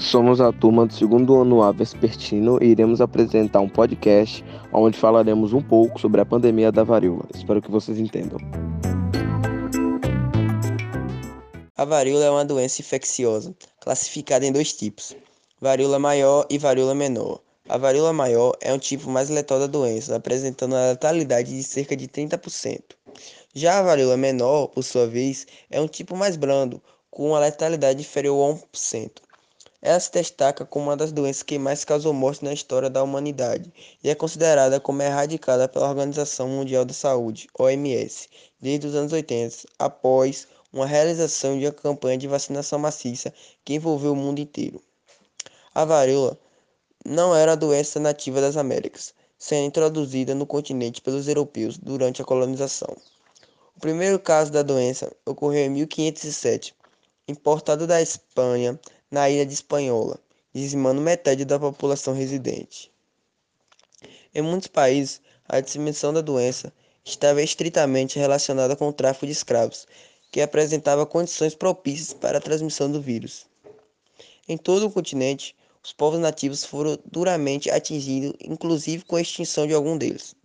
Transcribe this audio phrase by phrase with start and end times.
[0.00, 4.42] Somos a turma do segundo ano A Vespertino e iremos apresentar um podcast
[4.72, 7.26] onde falaremos um pouco sobre a pandemia da varíola.
[7.34, 8.38] Espero que vocês entendam.
[11.76, 15.14] A varíola é uma doença infecciosa, classificada em dois tipos:
[15.60, 17.40] varíola maior e varíola menor.
[17.68, 21.94] A varíola maior é um tipo mais letal da doença, apresentando a letalidade de cerca
[21.94, 22.80] de 30%.
[23.54, 28.00] Já a varíola menor, por sua vez, é um tipo mais brando, com uma letalidade
[28.00, 29.10] inferior a 1%.
[29.82, 33.72] Ela se destaca como uma das doenças que mais causou morte na história da humanidade
[34.04, 38.28] e é considerada como erradicada pela Organização Mundial da Saúde, OMS,
[38.60, 43.32] desde os anos 80, após uma realização de uma campanha de vacinação maciça
[43.64, 44.82] que envolveu o mundo inteiro.
[45.74, 46.38] A varíola
[47.04, 52.24] não era a doença nativa das Américas, sendo introduzida no continente pelos europeus durante a
[52.24, 52.94] colonização.
[53.74, 56.74] O primeiro caso da doença ocorreu em 1507,
[57.26, 58.78] importado da Espanha
[59.10, 60.18] na ilha de Espanhola,
[60.52, 62.90] dizimando metade da população residente.
[64.34, 66.72] Em muitos países, a disseminação da doença
[67.04, 69.86] estava estritamente relacionada com o tráfico de escravos,
[70.30, 73.46] que apresentava condições propícias para a transmissão do vírus.
[74.48, 79.74] Em todo o continente, os povos nativos foram duramente atingidos, inclusive com a extinção de
[79.74, 80.36] algum deles.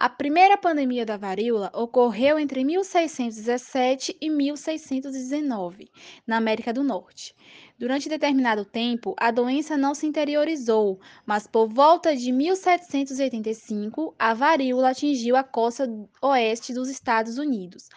[0.00, 5.90] A primeira pandemia da varíola ocorreu entre 1617 e 1619,
[6.24, 7.34] na América do Norte.
[7.76, 14.90] Durante determinado tempo, a doença não se interiorizou, mas por volta de 1785, a varíola
[14.90, 15.90] atingiu a costa
[16.22, 17.88] oeste dos Estados Unidos.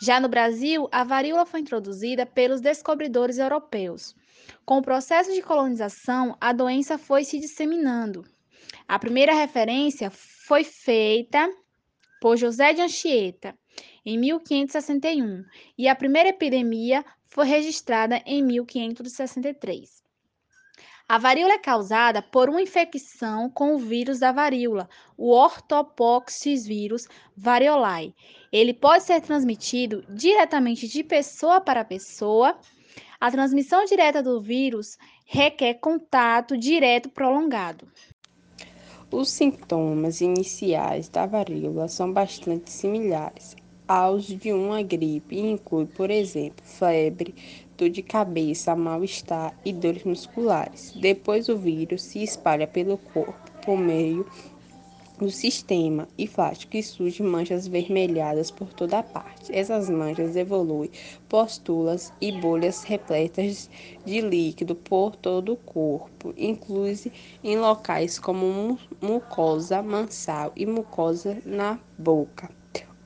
[0.00, 4.16] Já no Brasil, a varíola foi introduzida pelos descobridores europeus.
[4.64, 8.24] Com o processo de colonização, a doença foi se disseminando.
[8.88, 10.10] A primeira referência
[10.46, 11.50] foi feita
[12.20, 13.58] por José de Anchieta
[14.04, 15.42] em 1561
[15.78, 20.04] e a primeira epidemia foi registrada em 1563.
[21.08, 24.86] A varíola é causada por uma infecção com o vírus da varíola,
[25.16, 28.14] o Orthopoxis vírus variolae.
[28.52, 32.58] Ele pode ser transmitido diretamente de pessoa para pessoa.
[33.18, 37.90] A transmissão direta do vírus requer contato direto prolongado.
[39.16, 43.54] Os sintomas iniciais da varíola são bastante similares
[43.86, 47.32] aos de uma gripe e inclui, por exemplo, febre,
[47.78, 50.92] dor de cabeça, mal-estar e dores musculares.
[51.00, 54.26] Depois o vírus se espalha pelo corpo por meio
[55.20, 59.54] no sistema e faz que surgem manchas vermelhadas por toda parte.
[59.54, 60.90] Essas manchas evoluem
[61.28, 63.70] postulas e bolhas repletas
[64.04, 71.78] de líquido por todo o corpo, inclusive em locais como mucosa mansal e mucosa na
[71.98, 72.50] boca.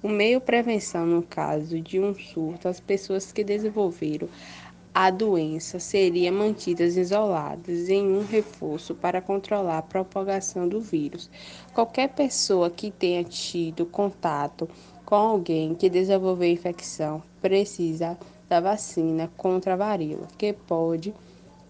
[0.00, 4.28] O meio prevenção no caso de um surto, as pessoas que desenvolveram
[5.00, 11.31] a doença seria mantidas isoladas em um reforço para controlar a propagação do vírus.
[11.72, 14.69] Qualquer pessoa que tenha tido contato
[15.04, 21.14] com alguém que desenvolveu infecção precisa da vacina contra a varíola, que pode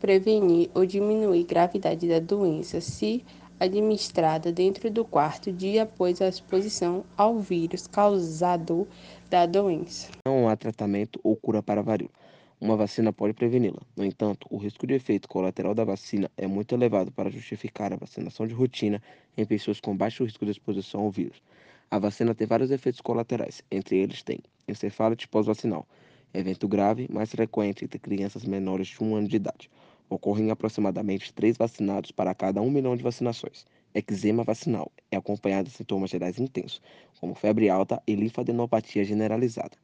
[0.00, 3.22] prevenir ou diminuir a gravidade da doença se
[3.60, 8.86] administrada dentro do quarto dia após a exposição ao vírus causador
[9.28, 10.08] da doença.
[10.26, 12.27] Não há tratamento ou cura para a varíola
[12.60, 13.80] uma vacina pode preveni-la.
[13.96, 17.96] No entanto, o risco de efeito colateral da vacina é muito elevado para justificar a
[17.96, 19.00] vacinação de rotina
[19.36, 21.40] em pessoas com baixo risco de exposição ao vírus.
[21.90, 25.86] A vacina tem vários efeitos colaterais, entre eles tem encefalite pós-vacinal,
[26.34, 29.70] evento grave mais frequente entre crianças menores de um ano de idade.
[30.10, 33.64] Ocorrem aproximadamente três vacinados para cada um milhão de vacinações.
[33.94, 36.82] Eczema vacinal é acompanhado de sintomas gerais intensos,
[37.20, 39.76] como febre alta e linfadenopatia generalizada.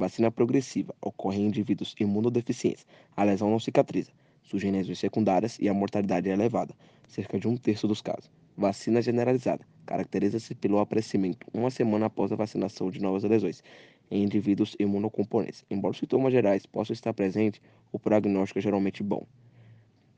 [0.00, 2.86] Vacina progressiva ocorre em indivíduos imunodeficientes.
[3.14, 4.10] A lesão não cicatriza,
[4.42, 6.74] surgem lesões secundárias e a mortalidade é elevada,
[7.06, 8.30] cerca de um terço dos casos.
[8.56, 13.62] Vacina generalizada caracteriza-se pelo aparecimento uma semana após a vacinação de novas lesões
[14.10, 15.66] em indivíduos imunocomponentes.
[15.70, 17.60] Embora os sintomas gerais possam estar presentes,
[17.92, 19.26] o prognóstico é geralmente bom.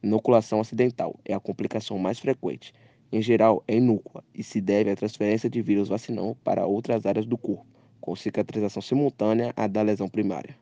[0.01, 2.73] Inoculação acidental é a complicação mais frequente.
[3.11, 7.27] Em geral, é inúcua e se deve à transferência de vírus vacinal para outras áreas
[7.27, 7.67] do corpo
[8.03, 10.55] com cicatrização simultânea à da lesão primária.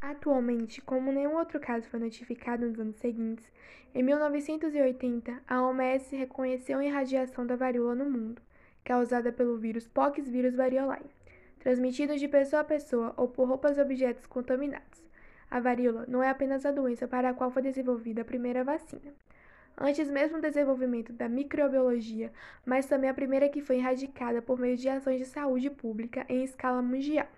[0.00, 3.46] Atualmente, como nenhum outro caso foi notificado nos anos seguintes,
[3.94, 8.40] em 1980 a OMS reconheceu a irradiação da varíola no mundo,
[8.82, 11.04] causada pelo vírus Poxvirus variolae,
[11.60, 15.04] transmitido de pessoa a pessoa ou por roupas e objetos contaminados.
[15.50, 19.12] A varíola não é apenas a doença para a qual foi desenvolvida a primeira vacina
[19.80, 22.32] antes mesmo do desenvolvimento da microbiologia,
[22.66, 26.42] mas também a primeira que foi erradicada por meio de ações de saúde pública em
[26.42, 27.28] escala mundial.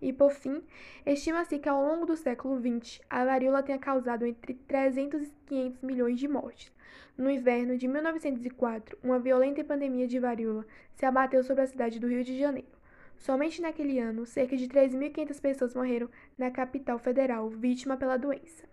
[0.00, 0.62] E, por fim,
[1.06, 5.82] estima-se que ao longo do século XX, a varíola tenha causado entre 300 e 500
[5.82, 6.72] milhões de mortes.
[7.16, 12.08] No inverno de 1904, uma violenta pandemia de varíola se abateu sobre a cidade do
[12.08, 12.82] Rio de Janeiro.
[13.16, 18.64] Somente naquele ano, cerca de 3.500 pessoas morreram na capital federal, vítima pela doença.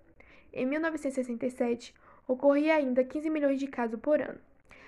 [0.52, 1.94] Em 1967,
[2.30, 4.38] ocorria ainda 15 milhões de casos por ano.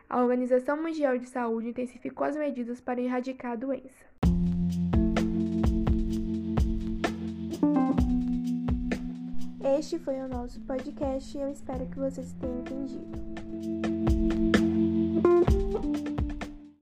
[0.08, 4.06] A Organização Mundial de Saúde intensificou as medidas para erradicar a doença.
[9.80, 13.41] Este foi o nosso podcast e eu espero que vocês tenham entendido.